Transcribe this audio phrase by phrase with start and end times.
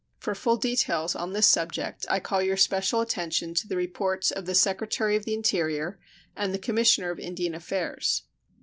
[0.17, 4.47] For full details on this subject I call your special attention to the reports of
[4.47, 5.99] the Secretary of the Interior
[6.35, 8.23] and the Commissioner of Indian Affairs.